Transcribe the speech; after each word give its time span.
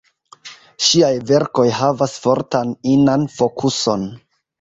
Ŝiaj 0.85 1.11
verkoj 1.31 1.65
havas 1.79 2.15
fortan 2.23 2.73
inan 2.95 3.27
fokuson. 3.35 4.09